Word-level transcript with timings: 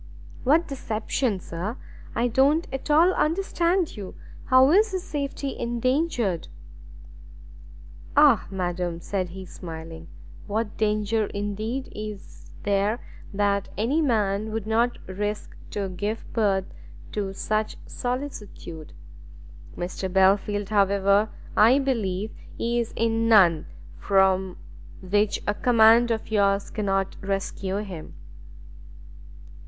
"What 0.43 0.67
deception, 0.67 1.39
sir? 1.39 1.77
I 2.15 2.27
don't 2.27 2.67
at 2.73 2.89
all 2.89 3.13
understand 3.13 3.95
you. 3.95 4.15
How 4.45 4.71
is 4.71 4.93
his 4.93 5.03
safety 5.03 5.55
endangered?" 5.59 6.47
"Ah 8.17 8.47
madam!" 8.49 8.99
said 8.99 9.29
he 9.29 9.45
smiling, 9.45 10.07
"what 10.47 10.75
danger 10.75 11.27
indeed 11.27 11.89
is 11.95 12.49
there 12.63 12.99
that 13.31 13.69
any 13.77 14.01
man 14.01 14.51
would 14.51 14.65
not 14.65 14.97
risk 15.07 15.55
to 15.69 15.87
give 15.89 16.25
birth 16.33 16.65
to 17.11 17.31
such 17.31 17.77
solicitude! 17.85 18.93
Mr 19.77 20.11
Belfield 20.11 20.69
however, 20.69 21.29
I 21.55 21.77
believe 21.77 22.33
is 22.57 22.91
in 22.95 23.29
none 23.29 23.67
from 23.99 24.57
which 25.01 25.43
a 25.45 25.53
command 25.53 26.09
of 26.09 26.31
yours 26.31 26.71
cannot 26.71 27.15
rescue 27.21 27.77
him." 27.83 28.15